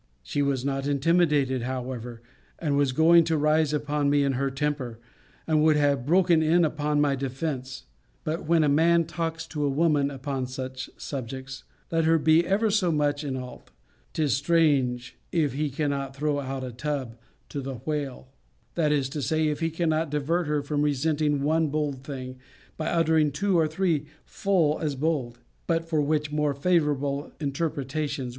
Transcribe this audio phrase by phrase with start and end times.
[0.23, 2.23] She was not intimidated, however,
[2.57, 4.97] and was going to rise upon me in her temper;
[5.45, 7.83] and would have broken in upon my defence.
[8.23, 12.71] But when a man talks to a woman upon such subjects, let her be ever
[12.71, 13.69] so much in alt,
[14.13, 17.15] 'tis strange, if he cannot throw out a tub
[17.49, 18.27] to the whale;
[18.73, 22.39] that is to say, if he cannot divert her from resenting one bold thing,
[22.75, 25.37] by uttering two or three full as bold;
[25.67, 28.29] but for which more favourable interpretations will lie.